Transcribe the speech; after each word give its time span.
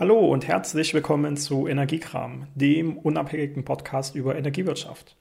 Hallo 0.00 0.20
und 0.30 0.46
herzlich 0.46 0.94
willkommen 0.94 1.36
zu 1.36 1.66
Energiekram, 1.66 2.46
dem 2.54 2.98
unabhängigen 2.98 3.64
Podcast 3.64 4.14
über 4.14 4.36
Energiewirtschaft. 4.36 5.16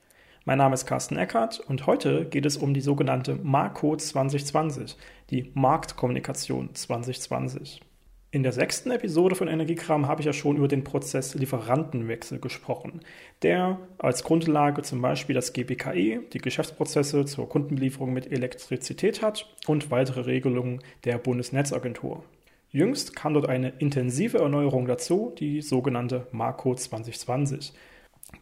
Mein 0.46 0.60
Name 0.60 0.76
ist 0.76 0.86
Carsten 0.86 1.18
Eckert 1.18 1.60
und 1.60 1.88
heute 1.88 2.26
geht 2.26 2.46
es 2.46 2.58
um 2.58 2.75
die 2.75 2.82
sogenannte 2.82 3.40
Marco 3.42 3.95
2020, 3.98 4.95
die 5.32 5.50
Marktkommunikation 5.55 6.75
2020. 6.75 7.82
In 8.29 8.43
der 8.43 8.52
sechsten 8.52 8.91
Episode 8.91 9.34
von 9.34 9.48
Energiekram 9.48 10.07
habe 10.07 10.21
ich 10.21 10.27
ja 10.27 10.34
schon 10.34 10.58
über 10.58 10.68
den 10.68 10.84
Prozess 10.84 11.34
Lieferantenwechsel 11.34 12.38
gesprochen, 12.38 13.00
der 13.41 13.80
als 13.98 14.23
Grundlage 14.23 14.84
zum 14.84 15.02
Beispiel 15.02 15.34
das 15.34 15.54
GBKE, 15.54 16.20
die 16.32 16.38
Geschäftsprozesse 16.38 17.25
zur 17.25 17.50
Kundenbelieferung 17.50 18.14
mit 18.14 18.32
Elektrizität 18.32 19.23
hat 19.23 19.52
und 19.66 19.89
weitere 19.89 20.21
Regelungen 20.21 20.84
der 21.04 21.18
Bundesnetzagentur. 21.18 22.23
Jüngst 22.72 23.16
kam 23.16 23.34
dort 23.34 23.48
eine 23.48 23.70
intensive 23.80 24.40
Erneuerung 24.40 24.88
dazu, 24.88 25.34
die 25.38 25.62
sogenannte 25.62 26.28
Marco 26.32 26.75
2020. 26.75 27.74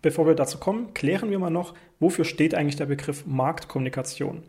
Bevor 0.02 0.26
wir 0.26 0.34
dazu 0.34 0.58
kommen, 0.58 0.94
klären 0.94 1.30
wir 1.30 1.38
mal 1.38 1.52
noch, 1.52 1.76
wofür 2.00 2.26
steht 2.26 2.56
eigentlich 2.56 2.76
der 2.76 2.88
Begriff 2.88 3.26
Marktkommunikation. 3.28 4.44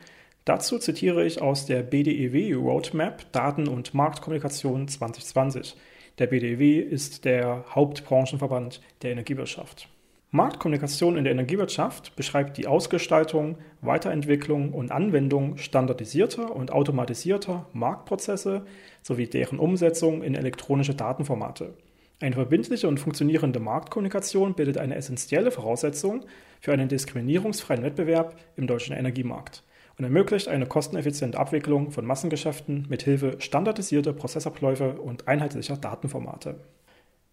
Dazu 0.47 0.79
zitiere 0.79 1.27
ich 1.27 1.43
aus 1.43 1.67
der 1.67 1.83
BDEW 1.83 2.55
Roadmap 2.55 3.31
Daten- 3.33 3.69
und 3.69 3.93
Marktkommunikation 3.93 4.89
2020. 4.89 5.77
Der 6.19 6.29
BDEW 6.29 6.81
ist 6.81 7.25
der 7.25 7.65
Hauptbranchenverband 7.75 8.81
der 9.03 9.13
Energiewirtschaft. 9.13 9.89
Marktkommunikation 10.33 11.17
in 11.17 11.25
der 11.25 11.33
Energiewirtschaft 11.33 12.17
beschreibt 12.17 12.59
die 12.59 12.67
Ausgestaltung, 12.67 13.59
Weiterentwicklung 13.81 14.73
und 14.73 14.91
Anwendung 14.91 15.57
standardisierter 15.57 16.55
und 16.55 16.73
automatisierter 16.73 17.67
Marktprozesse 17.73 18.67
sowie 19.03 19.29
deren 19.29 19.61
Umsetzung 19.61 20.23
in 20.23 20.35
elektronische 20.35 20.95
Datenformate. 20.95 21.75
Eine 22.19 22.35
verbindliche 22.35 22.89
und 22.89 22.99
funktionierende 22.99 23.61
Marktkommunikation 23.61 24.55
bildet 24.55 24.79
eine 24.79 24.97
essentielle 24.97 25.51
Voraussetzung 25.53 26.25
für 26.61 26.73
einen 26.73 26.89
diskriminierungsfreien 26.89 27.83
Wettbewerb 27.83 28.37
im 28.57 28.67
deutschen 28.67 28.97
Energiemarkt 28.97 29.63
und 29.99 30.05
ermöglicht 30.05 30.49
eine 30.49 30.67
kosteneffiziente 30.67 31.39
Abwicklung 31.39 31.93
von 31.93 32.05
Massengeschäften 32.05 32.87
mit 32.89 33.03
Hilfe 33.03 33.37
standardisierter 33.39 34.13
Prozessabläufe 34.13 35.01
und 35.01 35.29
einheitlicher 35.29 35.77
Datenformate. 35.77 36.57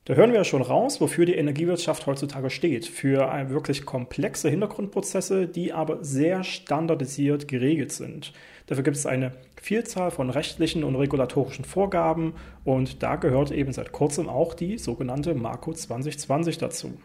Da 0.06 0.16
hören 0.16 0.32
wir 0.32 0.40
ja 0.40 0.44
schon 0.44 0.62
raus, 0.62 1.00
wofür 1.00 1.26
die 1.26 1.36
Energiewirtschaft 1.36 2.08
heutzutage 2.08 2.50
steht. 2.50 2.86
Für 2.86 3.32
wirklich 3.48 3.86
komplexe 3.86 4.50
Hintergrundprozesse, 4.50 5.48
die 5.48 5.72
aber 5.72 6.04
sehr 6.04 6.44
standardisiert 6.44 7.48
geregelt 7.48 7.94
sind. 7.94 8.34
Dafür 8.68 8.84
gibt 8.84 8.98
es 8.98 9.06
eine 9.06 9.32
Vielzahl 9.62 10.12
von 10.12 10.30
rechtlichen 10.30 10.84
und 10.84 10.98
regulatorischen 10.98 11.64
Vorgaben 11.64 12.34
und 12.66 13.02
da 13.02 13.16
gehört 13.16 13.52
eben 13.52 13.72
seit 13.72 13.94
kurzem 13.94 14.28
auch 14.28 14.54
die 14.54 14.78
sogenannte 14.78 15.36
Marco 15.36 15.72
2020 15.72 16.58
dazu. 16.58 16.98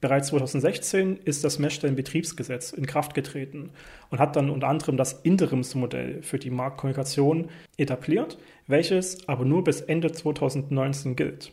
Bereits 0.00 0.28
2016 0.28 1.18
ist 1.24 1.42
das 1.42 1.58
Messstellenbetriebsgesetz 1.58 2.70
in 2.70 2.86
Kraft 2.86 3.14
getreten 3.14 3.70
und 4.10 4.20
hat 4.20 4.36
dann 4.36 4.48
unter 4.48 4.68
anderem 4.68 4.96
das 4.96 5.12
Interimsmodell 5.12 6.22
für 6.22 6.38
die 6.38 6.50
Marktkommunikation 6.50 7.48
etabliert, 7.78 8.38
welches 8.68 9.28
aber 9.28 9.44
nur 9.44 9.64
bis 9.64 9.80
Ende 9.80 10.12
2019 10.12 11.16
gilt. 11.16 11.52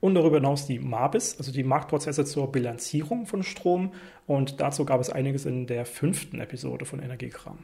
Und 0.00 0.14
darüber 0.14 0.36
hinaus 0.36 0.66
die 0.66 0.78
MABIS, 0.78 1.38
also 1.38 1.50
die 1.50 1.64
Marktprozesse 1.64 2.24
zur 2.24 2.52
Bilanzierung 2.52 3.26
von 3.26 3.42
Strom. 3.42 3.92
Und 4.26 4.60
dazu 4.60 4.84
gab 4.84 5.00
es 5.00 5.10
einiges 5.10 5.46
in 5.46 5.66
der 5.66 5.86
fünften 5.86 6.38
Episode 6.40 6.84
von 6.84 7.02
Energiekram. 7.02 7.58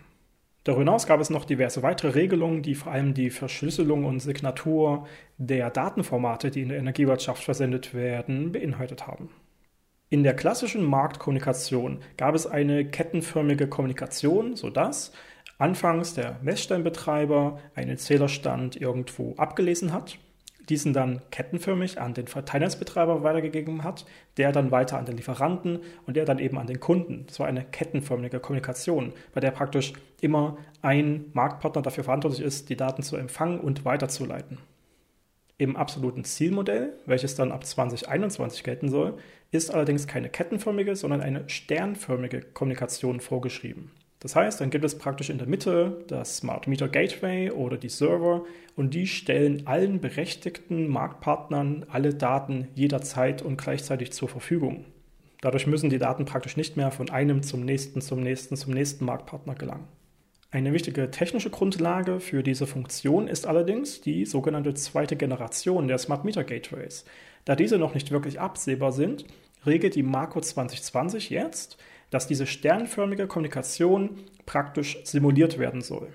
Darüber 0.64 0.80
hinaus 0.80 1.06
gab 1.06 1.20
es 1.20 1.28
noch 1.28 1.44
diverse 1.44 1.82
weitere 1.82 2.08
Regelungen, 2.08 2.62
die 2.62 2.74
vor 2.74 2.90
allem 2.90 3.12
die 3.12 3.28
Verschlüsselung 3.28 4.06
und 4.06 4.20
Signatur 4.20 5.06
der 5.36 5.70
Datenformate, 5.70 6.50
die 6.50 6.62
in 6.62 6.70
der 6.70 6.78
Energiewirtschaft 6.78 7.44
versendet 7.44 7.92
werden, 7.92 8.50
beinhaltet 8.50 9.06
haben. 9.06 9.28
In 10.08 10.22
der 10.22 10.34
klassischen 10.34 10.82
Marktkommunikation 10.82 11.98
gab 12.16 12.34
es 12.34 12.46
eine 12.46 12.86
kettenförmige 12.86 13.68
Kommunikation, 13.68 14.56
sodass 14.56 15.12
anfangs 15.58 16.14
der 16.14 16.38
Messstellenbetreiber 16.42 17.60
einen 17.74 17.98
Zählerstand 17.98 18.76
irgendwo 18.76 19.34
abgelesen 19.36 19.92
hat 19.92 20.18
diesen 20.68 20.92
dann 20.92 21.20
kettenförmig 21.30 22.00
an 22.00 22.14
den 22.14 22.26
Verteilnetzbetreiber 22.26 23.22
weitergegeben 23.22 23.84
hat, 23.84 24.06
der 24.36 24.52
dann 24.52 24.70
weiter 24.70 24.98
an 24.98 25.06
den 25.06 25.16
Lieferanten 25.16 25.80
und 26.06 26.16
der 26.16 26.24
dann 26.24 26.38
eben 26.38 26.58
an 26.58 26.66
den 26.66 26.80
Kunden. 26.80 27.24
Das 27.26 27.38
war 27.40 27.46
eine 27.46 27.64
kettenförmige 27.64 28.40
Kommunikation, 28.40 29.12
bei 29.32 29.40
der 29.40 29.50
praktisch 29.50 29.92
immer 30.20 30.56
ein 30.82 31.26
Marktpartner 31.32 31.82
dafür 31.82 32.04
verantwortlich 32.04 32.42
ist, 32.42 32.68
die 32.68 32.76
Daten 32.76 33.02
zu 33.02 33.16
empfangen 33.16 33.60
und 33.60 33.84
weiterzuleiten. 33.84 34.58
Im 35.56 35.76
absoluten 35.76 36.24
Zielmodell, 36.24 36.94
welches 37.06 37.36
dann 37.36 37.52
ab 37.52 37.64
2021 37.64 38.64
gelten 38.64 38.88
soll, 38.88 39.18
ist 39.52 39.72
allerdings 39.72 40.08
keine 40.08 40.28
kettenförmige, 40.28 40.96
sondern 40.96 41.20
eine 41.20 41.48
sternförmige 41.48 42.40
Kommunikation 42.40 43.20
vorgeschrieben. 43.20 43.92
Das 44.24 44.34
heißt, 44.34 44.58
dann 44.62 44.70
gibt 44.70 44.86
es 44.86 44.96
praktisch 44.96 45.28
in 45.28 45.36
der 45.36 45.46
Mitte 45.46 46.02
das 46.08 46.38
Smart 46.38 46.66
Meter 46.66 46.88
Gateway 46.88 47.50
oder 47.50 47.76
die 47.76 47.90
Server 47.90 48.44
und 48.74 48.94
die 48.94 49.06
stellen 49.06 49.66
allen 49.66 50.00
berechtigten 50.00 50.88
Marktpartnern 50.88 51.84
alle 51.90 52.14
Daten 52.14 52.68
jederzeit 52.74 53.42
und 53.42 53.58
gleichzeitig 53.58 54.12
zur 54.12 54.30
Verfügung. 54.30 54.86
Dadurch 55.42 55.66
müssen 55.66 55.90
die 55.90 55.98
Daten 55.98 56.24
praktisch 56.24 56.56
nicht 56.56 56.78
mehr 56.78 56.90
von 56.90 57.10
einem 57.10 57.42
zum 57.42 57.66
nächsten, 57.66 58.00
zum 58.00 58.20
nächsten, 58.22 58.56
zum 58.56 58.72
nächsten 58.72 59.04
Marktpartner 59.04 59.56
gelangen. 59.56 59.88
Eine 60.50 60.72
wichtige 60.72 61.10
technische 61.10 61.50
Grundlage 61.50 62.18
für 62.18 62.42
diese 62.42 62.66
Funktion 62.66 63.28
ist 63.28 63.46
allerdings 63.46 64.00
die 64.00 64.24
sogenannte 64.24 64.72
zweite 64.72 65.16
Generation 65.16 65.86
der 65.86 65.98
Smart 65.98 66.24
Meter 66.24 66.44
Gateways. 66.44 67.04
Da 67.44 67.56
diese 67.56 67.76
noch 67.76 67.92
nicht 67.92 68.10
wirklich 68.10 68.40
absehbar 68.40 68.92
sind, 68.92 69.26
regelt 69.66 69.94
die 69.96 70.02
Marco 70.02 70.40
2020 70.40 71.28
jetzt, 71.28 71.76
dass 72.14 72.28
diese 72.28 72.46
sternförmige 72.46 73.26
Kommunikation 73.26 74.20
praktisch 74.46 74.98
simuliert 75.02 75.58
werden 75.58 75.80
soll. 75.80 76.12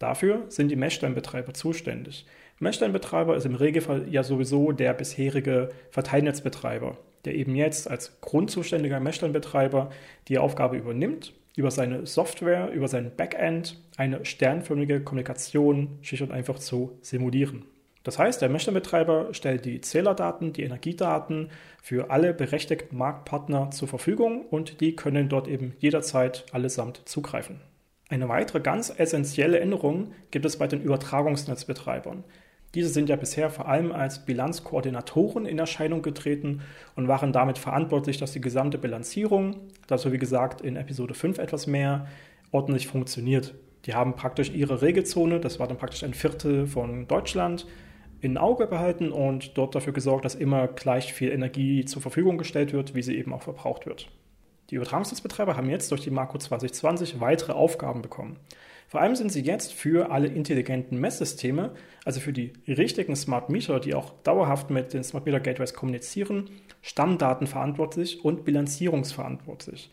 Dafür 0.00 0.46
sind 0.48 0.72
die 0.72 0.76
Messsteinbetreiber 0.76 1.54
zuständig. 1.54 2.26
Messsteinbetreiber 2.58 3.36
ist 3.36 3.46
im 3.46 3.54
Regelfall 3.54 4.08
ja 4.10 4.24
sowieso 4.24 4.72
der 4.72 4.92
bisherige 4.92 5.68
Verteilnetzbetreiber, 5.92 6.98
der 7.24 7.36
eben 7.36 7.54
jetzt 7.54 7.88
als 7.88 8.20
grundzuständiger 8.20 8.98
Messsteinbetreiber 8.98 9.90
die 10.26 10.38
Aufgabe 10.38 10.76
übernimmt, 10.76 11.32
über 11.54 11.70
seine 11.70 12.06
Software, 12.06 12.72
über 12.72 12.88
sein 12.88 13.12
Backend 13.16 13.80
eine 13.96 14.24
sternförmige 14.24 15.00
Kommunikation 15.00 15.98
schlicht 16.02 16.24
und 16.24 16.32
einfach 16.32 16.58
zu 16.58 16.98
simulieren. 17.02 17.66
Das 18.02 18.18
heißt, 18.18 18.40
der 18.40 18.48
Messstellenbetreiber 18.48 19.34
stellt 19.34 19.66
die 19.66 19.80
Zählerdaten, 19.80 20.52
die 20.52 20.62
Energiedaten 20.62 21.50
für 21.82 22.10
alle 22.10 22.32
berechtigten 22.32 22.96
Marktpartner 22.96 23.70
zur 23.70 23.88
Verfügung 23.88 24.46
und 24.46 24.80
die 24.80 24.96
können 24.96 25.28
dort 25.28 25.48
eben 25.48 25.74
jederzeit 25.78 26.46
allesamt 26.52 27.02
zugreifen. 27.04 27.60
Eine 28.08 28.28
weitere 28.28 28.60
ganz 28.60 28.92
essentielle 28.96 29.60
Änderung 29.60 30.12
gibt 30.30 30.44
es 30.44 30.56
bei 30.56 30.66
den 30.66 30.80
Übertragungsnetzbetreibern. 30.80 32.24
Diese 32.74 32.88
sind 32.88 33.08
ja 33.08 33.16
bisher 33.16 33.50
vor 33.50 33.68
allem 33.68 33.92
als 33.92 34.24
Bilanzkoordinatoren 34.24 35.44
in 35.44 35.58
Erscheinung 35.58 36.02
getreten 36.02 36.62
und 36.94 37.08
waren 37.08 37.32
damit 37.32 37.58
verantwortlich, 37.58 38.18
dass 38.18 38.32
die 38.32 38.40
gesamte 38.40 38.78
Bilanzierung, 38.78 39.56
dazu 39.88 40.12
wie 40.12 40.18
gesagt 40.18 40.60
in 40.60 40.76
Episode 40.76 41.14
5 41.14 41.38
etwas 41.38 41.66
mehr, 41.66 42.06
ordentlich 42.52 42.86
funktioniert. 42.86 43.54
Die 43.86 43.94
haben 43.94 44.14
praktisch 44.14 44.50
ihre 44.50 44.82
Regelzone, 44.82 45.40
das 45.40 45.58
war 45.58 45.66
dann 45.66 45.78
praktisch 45.78 46.04
ein 46.04 46.14
Viertel 46.14 46.66
von 46.66 47.08
Deutschland, 47.08 47.66
in 48.20 48.38
Auge 48.38 48.66
behalten 48.66 49.12
und 49.12 49.56
dort 49.56 49.74
dafür 49.74 49.92
gesorgt, 49.92 50.24
dass 50.24 50.34
immer 50.34 50.68
gleich 50.68 51.12
viel 51.12 51.30
Energie 51.30 51.84
zur 51.84 52.02
Verfügung 52.02 52.38
gestellt 52.38 52.72
wird, 52.72 52.94
wie 52.94 53.02
sie 53.02 53.16
eben 53.16 53.32
auch 53.32 53.42
verbraucht 53.42 53.86
wird. 53.86 54.08
Die 54.70 54.76
Übertragungsnetzbetreiber 54.76 55.56
haben 55.56 55.68
jetzt 55.68 55.90
durch 55.90 56.02
die 56.02 56.10
Marco 56.10 56.38
2020 56.38 57.20
weitere 57.20 57.52
Aufgaben 57.52 58.02
bekommen. 58.02 58.36
Vor 58.86 59.00
allem 59.00 59.14
sind 59.14 59.30
sie 59.30 59.42
jetzt 59.42 59.72
für 59.72 60.10
alle 60.10 60.26
intelligenten 60.26 60.98
Messsysteme, 60.98 61.72
also 62.04 62.20
für 62.20 62.32
die 62.32 62.52
richtigen 62.66 63.14
Smart 63.14 63.48
Meter, 63.48 63.78
die 63.78 63.94
auch 63.94 64.10
dauerhaft 64.24 64.70
mit 64.70 64.92
den 64.92 65.04
Smart 65.04 65.26
Meter 65.26 65.40
Gateways 65.40 65.74
kommunizieren, 65.74 66.50
Stammdaten 66.82 67.46
verantwortlich 67.46 68.24
und 68.24 68.44
bilanzierungsverantwortlich. 68.44 69.92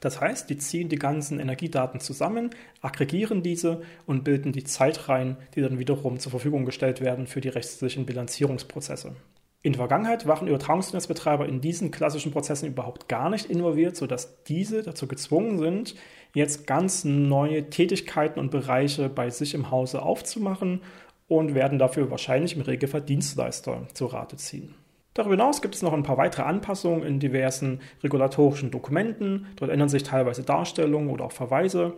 Das 0.00 0.20
heißt, 0.20 0.48
die 0.48 0.56
ziehen 0.56 0.88
die 0.88 0.96
ganzen 0.96 1.40
Energiedaten 1.40 2.00
zusammen, 2.00 2.50
aggregieren 2.80 3.42
diese 3.42 3.82
und 4.06 4.24
bilden 4.24 4.52
die 4.52 4.64
Zeitreihen, 4.64 5.36
die 5.54 5.60
dann 5.60 5.78
wiederum 5.78 6.18
zur 6.18 6.30
Verfügung 6.30 6.64
gestellt 6.64 7.00
werden 7.00 7.26
für 7.26 7.40
die 7.40 7.48
rechtlichen 7.48 8.06
Bilanzierungsprozesse. 8.06 9.14
In 9.62 9.72
der 9.72 9.80
Vergangenheit 9.80 10.26
waren 10.26 10.48
Übertragungsnetzbetreiber 10.48 11.46
in 11.46 11.60
diesen 11.60 11.90
klassischen 11.90 12.32
Prozessen 12.32 12.66
überhaupt 12.66 13.08
gar 13.08 13.28
nicht 13.28 13.44
involviert, 13.50 13.94
sodass 13.94 14.42
diese 14.44 14.82
dazu 14.82 15.06
gezwungen 15.06 15.58
sind, 15.58 15.94
jetzt 16.32 16.66
ganz 16.66 17.04
neue 17.04 17.68
Tätigkeiten 17.68 18.40
und 18.40 18.50
Bereiche 18.50 19.10
bei 19.10 19.28
sich 19.28 19.52
im 19.52 19.70
Hause 19.70 20.00
aufzumachen 20.00 20.80
und 21.28 21.54
werden 21.54 21.78
dafür 21.78 22.10
wahrscheinlich 22.10 22.56
im 22.56 22.62
Regelfall 22.62 23.02
Dienstleister 23.02 23.86
zu 23.92 24.06
Rate 24.06 24.38
ziehen. 24.38 24.74
Darüber 25.20 25.34
hinaus 25.34 25.60
gibt 25.60 25.74
es 25.74 25.82
noch 25.82 25.92
ein 25.92 26.02
paar 26.02 26.16
weitere 26.16 26.44
Anpassungen 26.44 27.02
in 27.02 27.20
diversen 27.20 27.80
regulatorischen 28.02 28.70
Dokumenten. 28.70 29.48
Dort 29.56 29.70
ändern 29.70 29.90
sich 29.90 30.02
teilweise 30.02 30.44
Darstellungen 30.44 31.10
oder 31.10 31.26
auch 31.26 31.32
Verweise. 31.32 31.92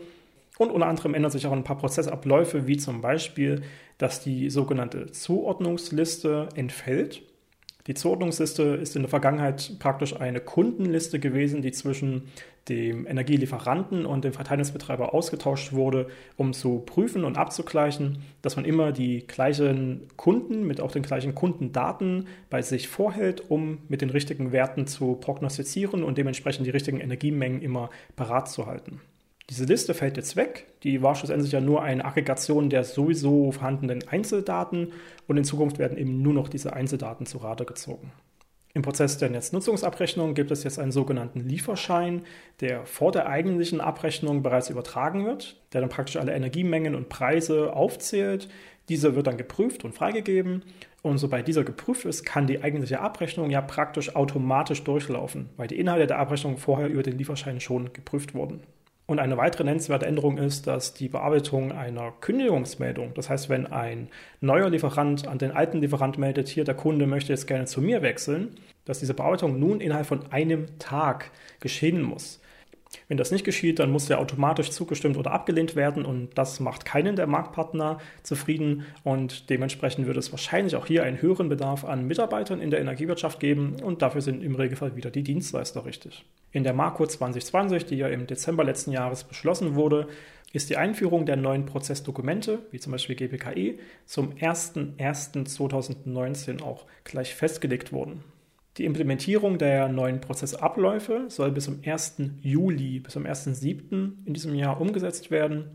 Und 0.59 0.73
unter 0.73 0.89
anderem 0.89 1.15
ändern 1.15 1.31
sich 1.31 1.47
auch 1.47 1.53
ein 1.53 1.63
paar 1.63 1.79
Prozessabläufe, 1.79 2.67
wie 2.67 2.79
zum 2.79 3.01
Beispiel, 3.01 3.63
dass 3.97 4.19
die 4.19 4.51
sogenannte 4.51 5.13
Zuordnungsliste 5.13 6.49
entfällt 6.57 7.23
die 7.89 7.95
Zuordnungsliste 7.95 8.63
ist 8.63 8.95
in 8.95 9.03
der 9.03 9.09
Vergangenheit 9.09 9.79
praktisch 9.81 10.15
eine 10.15 10.41
Kundenliste 10.41 11.19
gewesen, 11.19 11.63
die 11.63 11.73
zwischen 11.73 12.29
dem 12.69 13.09
Energielieferanten 13.09 14.07
und 14.07 14.25
dem 14.25 14.33
Verteilungsbetreiber 14.33 15.13
ausgetauscht 15.13 15.73
wurde, 15.73 16.07
um 16.37 16.53
zu 16.53 16.79
prüfen 16.79 17.25
und 17.25 17.37
abzugleichen, 17.37 18.23
dass 18.41 18.55
man 18.55 18.65
immer 18.65 18.93
die 18.93 19.27
gleichen 19.27 20.07
Kunden 20.17 20.65
mit 20.65 20.81
auch 20.81 20.93
den 20.93 21.03
gleichen 21.03 21.35
Kundendaten 21.35 22.29
bei 22.51 22.63
sich 22.63 22.87
vorhält, 22.87 23.51
um 23.51 23.79
mit 23.89 24.01
den 24.01 24.11
richtigen 24.11 24.53
Werten 24.53 24.87
zu 24.87 25.15
prognostizieren 25.15 26.05
und 26.05 26.19
dementsprechend 26.19 26.65
die 26.67 26.71
richtigen 26.71 27.01
Energiemengen 27.01 27.63
immer 27.63 27.91
parat 28.15 28.49
zu 28.49 28.67
halten. 28.67 29.01
Diese 29.51 29.65
Liste 29.65 29.93
fällt 29.95 30.17
jetzt 30.17 30.37
weg. 30.37 30.67
Die 30.83 31.03
war 31.03 31.15
schlussendlich 31.15 31.53
ja 31.53 31.61
nur 31.61 31.83
eine 31.83 32.05
Aggregation 32.05 32.71
der 32.71 32.85
sowieso 32.85 33.53
vorhandenen 33.53 34.07
Einzeldaten 34.09 34.93
und 35.27 35.37
in 35.37 35.45
Zukunft 35.45 35.79
werden 35.79 35.99
eben 35.99 36.23
nur 36.23 36.33
noch 36.33 36.49
diese 36.49 36.73
Einzeldaten 36.73 37.27
zu 37.27 37.39
Rate 37.39 37.65
gezogen. 37.65 38.13
Im 38.75 38.81
Prozess 38.81 39.19
der 39.19 39.29
Netznutzungsabrechnung 39.29 40.33
gibt 40.33 40.51
es 40.51 40.65
jetzt 40.65 40.79
einen 40.79 40.93
sogenannten 40.93 41.41
Lieferschein, 41.41 42.23
der 42.61 42.87
vor 42.87 43.13
der 43.13 43.29
eigentlichen 43.29 43.83
Abrechnung 43.83 44.43
bereits 44.43 44.71
übertragen 44.71 45.27
wird, 45.27 45.61
der 45.75 45.83
dann 45.83 45.91
praktisch 45.91 46.17
alle 46.17 46.33
Energiemengen 46.33 46.95
und 46.95 47.11
Preise 47.11 47.75
aufzählt. 47.75 48.49
Dieser 48.89 49.15
wird 49.15 49.27
dann 49.27 49.37
geprüft 49.37 49.85
und 49.85 49.95
freigegeben. 49.95 50.65
Und 51.03 51.19
sobald 51.19 51.49
dieser 51.49 51.65
geprüft 51.65 52.07
ist, 52.07 52.25
kann 52.25 52.47
die 52.47 52.63
eigentliche 52.63 53.01
Abrechnung 53.01 53.51
ja 53.51 53.61
praktisch 53.61 54.17
automatisch 54.17 54.83
durchlaufen, 54.85 55.51
weil 55.59 55.69
die 55.69 55.79
Inhalte 55.79 56.07
der 56.07 56.19
Abrechnung 56.19 56.57
vorher 56.57 56.89
über 56.89 57.03
den 57.03 57.19
Lieferschein 57.19 57.61
schon 57.61 57.93
geprüft 57.93 58.35
wurden. 58.35 58.61
Und 59.07 59.19
eine 59.19 59.37
weitere 59.37 59.65
nennenswerte 59.65 60.07
Änderung 60.07 60.39
ist, 60.39 60.67
dass 60.67 60.95
die 60.95 61.09
Bearbeitung 61.09 61.73
einer 61.73 62.13
Kündigungsmeldung, 62.21 63.15
das 63.15 63.29
heißt, 63.29 63.49
wenn 63.49 63.67
ein 63.67 64.09
neuer 64.41 64.71
Lieferant 64.71 65.27
an 65.27 65.39
den 65.39 65.51
alten 65.51 65.81
Lieferant 65.81 66.19
meldet, 66.19 66.49
hier 66.49 66.65
der 66.65 66.75
Kunde 66.75 67.07
möchte 67.07 67.33
jetzt 67.33 67.47
gerne 67.47 67.67
zu 67.67 67.83
mir 67.83 68.03
wechseln, 68.03 68.55
dass 68.85 69.01
diese 69.01 69.15
Bearbeitung 69.15 69.59
nun 69.59 69.81
innerhalb 69.81 70.07
von 70.07 70.33
einem 70.33 70.79
Tag 70.79 71.31
geschehen 71.61 72.03
muss. 72.03 72.41
Wenn 73.09 73.17
das 73.17 73.31
nicht 73.31 73.45
geschieht, 73.45 73.79
dann 73.79 73.91
muss 73.91 74.07
der 74.07 74.21
automatisch 74.21 74.71
zugestimmt 74.71 75.17
oder 75.17 75.33
abgelehnt 75.33 75.77
werden 75.77 76.05
und 76.05 76.31
das 76.37 76.61
macht 76.61 76.85
keinen 76.85 77.17
der 77.17 77.27
Marktpartner 77.27 77.99
zufrieden 78.23 78.85
und 79.03 79.51
dementsprechend 79.51 80.07
wird 80.07 80.17
es 80.17 80.33
wahrscheinlich 80.33 80.77
auch 80.77 80.87
hier 80.87 81.05
einen 81.05 81.21
höheren 81.21 81.49
Bedarf 81.49 81.85
an 81.85 82.07
Mitarbeitern 82.07 82.61
in 82.61 82.71
der 82.71 82.81
Energiewirtschaft 82.81 83.41
geben 83.41 83.77
und 83.83 84.03
dafür 84.03 84.21
sind 84.21 84.43
im 84.43 84.55
Regelfall 84.55 84.97
wieder 84.97 85.11
die 85.11 85.23
Dienstleister 85.23 85.85
richtig. 85.85 86.25
In 86.53 86.65
der 86.65 86.75
Marco 86.75 87.07
2020, 87.07 87.87
die 87.87 87.97
ja 87.97 88.09
im 88.09 88.27
Dezember 88.27 88.65
letzten 88.65 88.93
Jahres 88.93 89.25
beschlossen 89.25 89.75
wurde, 89.75 90.09
ist 90.53 90.69
die 90.69 90.77
Einführung 90.77 91.25
der 91.25 91.37
neuen 91.37 91.65
Prozessdokumente, 91.65 92.59
wie 92.71 92.79
zum 92.79 92.93
Beispiel 92.93 93.17
GPKE, 93.17 93.79
zum 94.05 94.35
01.01.2019 94.35 96.63
auch 96.63 96.85
gleich 97.05 97.35
festgelegt 97.35 97.93
worden. 97.93 98.23
Die 98.79 98.87
Implementierung 98.87 99.59
der 99.59 99.89
neuen 99.89 100.23
Prozessabläufe 100.23 101.27
soll 101.29 101.53
bis 101.53 101.65
zum 101.65 101.81
1. 101.85 102.17
Juli, 102.41 103.01
bis 103.01 103.13
zum 103.13 103.27
1.7. 103.27 104.25
in 104.25 104.33
diesem 104.33 104.55
Jahr 104.55 104.81
umgesetzt 104.81 105.31
werden. 105.31 105.71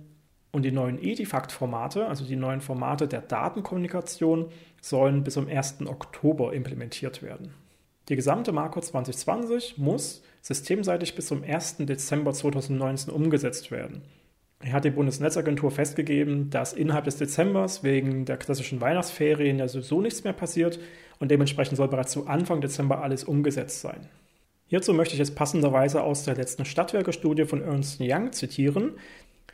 Und 0.51 0.63
die 0.63 0.71
neuen 0.71 0.97
Edifact-Formate, 0.99 2.07
also 2.07 2.25
die 2.25 2.35
neuen 2.35 2.61
Formate 2.61 3.07
der 3.07 3.21
Datenkommunikation, 3.21 4.49
sollen 4.81 5.23
bis 5.23 5.35
zum 5.35 5.47
1. 5.47 5.85
Oktober 5.85 6.53
implementiert 6.53 7.21
werden. 7.21 7.53
Die 8.09 8.15
gesamte 8.15 8.51
Marco 8.51 8.79
2020 8.79 9.77
muss 9.77 10.23
systemseitig 10.41 11.13
bis 11.13 11.27
zum 11.27 11.43
1. 11.43 11.77
Dezember 11.79 12.33
2019 12.33 13.13
umgesetzt 13.13 13.69
werden. 13.69 14.01
Hier 14.63 14.73
hat 14.73 14.85
die 14.85 14.89
Bundesnetzagentur 14.89 15.69
festgegeben, 15.69 16.49
dass 16.49 16.73
innerhalb 16.73 17.05
des 17.05 17.17
Dezembers 17.17 17.83
wegen 17.83 18.25
der 18.25 18.37
klassischen 18.37 18.81
Weihnachtsferien 18.81 19.59
ja 19.59 19.67
sowieso 19.67 20.01
nichts 20.01 20.23
mehr 20.23 20.33
passiert 20.33 20.79
und 21.19 21.31
dementsprechend 21.31 21.77
soll 21.77 21.87
bereits 21.87 22.11
zu 22.11 22.27
Anfang 22.27 22.61
Dezember 22.61 23.01
alles 23.01 23.23
umgesetzt 23.23 23.81
sein. 23.81 24.07
Hierzu 24.67 24.93
möchte 24.93 25.13
ich 25.13 25.19
jetzt 25.19 25.35
passenderweise 25.35 26.03
aus 26.03 26.23
der 26.23 26.35
letzten 26.35 26.65
Stadtwerke-Studie 26.65 27.45
von 27.45 27.61
Ernst 27.61 27.99
Young 28.01 28.33
zitieren. 28.33 28.93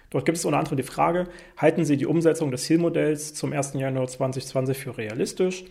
Dort 0.09 0.25
gibt 0.25 0.37
es 0.37 0.45
unter 0.45 0.57
anderem 0.57 0.77
die 0.77 0.83
Frage, 0.83 1.27
halten 1.57 1.85
Sie 1.85 1.97
die 1.97 2.07
Umsetzung 2.07 2.51
des 2.51 2.63
Zielmodells 2.63 3.33
zum 3.33 3.53
1. 3.53 3.73
Januar 3.73 4.07
2020 4.07 4.77
für 4.77 4.97
realistisch? 4.97 5.65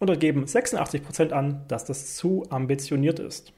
Und 0.00 0.08
dort 0.08 0.20
geben 0.20 0.46
86 0.46 1.02
Prozent 1.02 1.32
an, 1.32 1.64
dass 1.68 1.84
das 1.84 2.16
zu 2.16 2.44
ambitioniert 2.50 3.20
ist. 3.20 3.52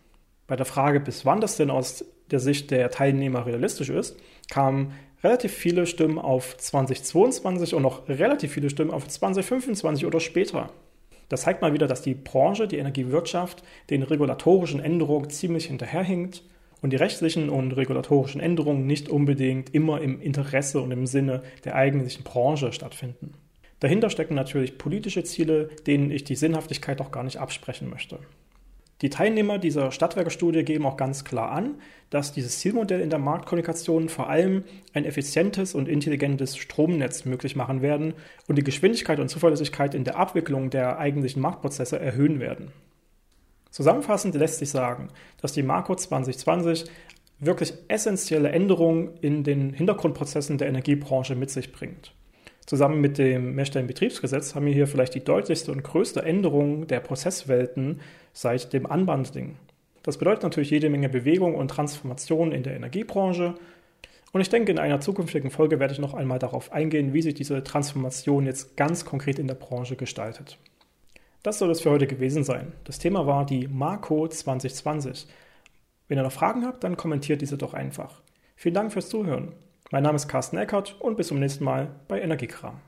Bei 0.47 0.55
der 0.55 0.67
Frage, 0.67 1.01
bis 1.01 1.25
wann 1.25 1.41
das 1.41 1.57
denn 1.57 1.71
aus 1.71 2.05
der 2.31 2.39
Sicht 2.39 2.71
der 2.71 2.91
Teilnehmer 2.91 3.47
realistisch 3.47 3.89
ist, 3.89 4.17
kamen 4.49 4.93
relativ 5.25 5.53
viele 5.53 5.87
Stimmen 5.87 6.19
auf 6.19 6.57
2022 6.57 7.75
und 7.75 7.83
noch 7.83 8.09
relativ 8.09 8.53
viele 8.53 8.71
Stimmen 8.71 8.93
auf 8.93 9.09
2025 9.09 10.07
oder 10.07 10.21
später. 10.21 10.71
Das 11.29 11.43
zeigt 11.43 11.63
mal 11.63 11.73
wieder, 11.73 11.87
dass 11.87 12.03
die 12.03 12.15
Branche, 12.15 12.69
die 12.69 12.79
Energiewirtschaft, 12.79 13.63
den 13.91 14.03
regulatorischen 14.03 14.81
Änderungen 14.81 15.31
ziemlich 15.31 15.67
hinterherhinkt 15.67 16.43
und 16.83 16.91
die 16.93 16.97
rechtlichen 16.97 17.49
und 17.49 17.73
regulatorischen 17.73 18.41
Änderungen 18.41 18.87
nicht 18.87 19.09
unbedingt 19.09 19.75
immer 19.75 20.01
im 20.01 20.21
Interesse 20.21 20.81
und 20.81 20.93
im 20.93 21.07
Sinne 21.07 21.43
der 21.65 21.75
eigentlichen 21.75 22.23
Branche 22.23 22.73
stattfinden. 22.73 23.33
Dahinter 23.81 24.09
stecken 24.09 24.35
natürlich 24.35 24.79
politische 24.79 25.25
Ziele, 25.25 25.69
denen 25.87 26.11
ich 26.11 26.25
die 26.25 26.37
Sinnhaftigkeit 26.37 27.01
auch 27.01 27.11
gar 27.11 27.25
nicht 27.25 27.39
absprechen 27.39 27.91
möchte. 27.91 28.19
Die 29.03 29.11
Teilnehmer 29.11 29.59
dieser 29.59 29.93
Stadtwerkestudie 29.93 30.65
geben 30.65 30.87
auch 30.87 30.97
ganz 30.97 31.25
klar 31.25 31.51
an, 31.53 31.75
dass 32.09 32.33
dieses 32.33 32.61
Zielmodell 32.61 33.01
in 33.01 33.11
der 33.11 33.19
Marktkommunikation 33.19 34.09
vor 34.09 34.31
allem 34.31 34.65
ein 34.95 35.05
effizientes 35.05 35.75
und 35.75 35.87
intelligentes 35.87 36.57
Stromnetz 36.57 37.27
möglich 37.27 37.57
machen 37.57 37.83
werden 37.83 38.15
und 38.49 38.57
die 38.57 38.65
Geschwindigkeit 38.65 39.21
und 39.21 39.29
Zuverlässigkeit 39.29 39.95
in 39.95 40.05
der 40.05 40.17
Abwicklung 40.17 40.71
der 40.71 40.99
eigentlichen 40.99 41.43
Marktprozesse 41.43 42.01
erhöhen 42.01 42.41
werden. 42.41 42.73
Zusammenfassend 43.71 44.35
lässt 44.35 44.61
sich 44.61 44.71
sagen, 44.71 45.09
dass 45.43 45.53
die 45.53 45.63
Marco 45.63 45.95
2020 45.95 46.87
wirklich 47.39 47.75
essentielle 47.89 48.49
Änderungen 48.49 49.19
in 49.21 49.45
den 49.45 49.75
Hintergrundprozessen 49.75 50.57
der 50.57 50.69
Energiebranche 50.69 51.35
mit 51.35 51.51
sich 51.51 51.71
bringt. 51.71 52.16
Zusammen 52.67 53.01
mit 53.01 53.17
dem 53.17 53.55
Mehrstellenbetriebsgesetz 53.55 54.55
haben 54.55 54.67
wir 54.67 54.75
hier 54.75 54.89
vielleicht 54.89 55.15
die 55.15 55.25
deutlichste 55.25 55.71
und 55.71 55.85
größte 55.85 56.23
Änderung 56.23 56.89
der 56.89 56.99
Prozesswelten 56.99 58.01
seit 58.33 58.73
dem 58.73 58.87
Unbundling. 58.87 59.57
Das 60.03 60.19
bedeutet 60.19 60.43
natürlich 60.43 60.71
jede 60.71 60.91
Menge 60.91 61.09
Bewegung 61.09 61.55
und 61.55 61.69
Transformation 61.69 62.51
in 62.51 62.65
der 62.65 62.75
Energiebranche. 62.75 63.55
Und 64.33 64.41
ich 64.41 64.49
denke, 64.49 64.73
in 64.73 64.79
einer 64.79 65.01
zukünftigen 65.01 65.51
Folge 65.51 65.79
werde 65.79 65.95
ich 65.95 66.01
noch 66.01 66.15
einmal 66.15 66.41
darauf 66.41 66.73
eingehen, 66.73 67.13
wie 67.13 67.23
sich 67.23 67.35
diese 67.35 67.63
Transformation 67.63 68.47
jetzt 68.47 68.77
ganz 68.77 69.05
konkret 69.05 69.39
in 69.39 69.47
der 69.47 69.55
Branche 69.55 69.97
gestaltet. 69.97 70.59
Das 71.45 71.61
soll 71.61 71.71
es 71.71 71.81
für 71.81 71.91
heute 71.91 72.09
gewesen 72.09 72.43
sein. 72.43 72.73
Das 72.83 72.99
Thema 72.99 73.27
war 73.27 73.47
die 73.47 73.69
Marco 73.69 74.27
2020. 74.27 75.29
Wenn 76.09 76.19
ihr 76.19 76.25
noch 76.25 76.33
Fragen 76.33 76.67
habt, 76.67 76.83
dann 76.83 76.97
kommentiert 76.97 77.41
diese 77.41 77.57
doch 77.57 77.75
einfach. 77.75 78.23
Vielen 78.57 78.75
Dank 78.75 78.93
fürs 78.93 79.09
Zuhören. 79.09 79.53
Mein 79.93 80.03
Name 80.03 80.17
ist 80.17 80.27
Carsten 80.27 80.57
Eckert 80.57 80.97
und 81.01 81.17
bis 81.17 81.29
zum 81.29 81.39
nächsten 81.39 81.63
Mal 81.63 81.95
bei 82.09 82.21
Energiekram. 82.21 82.81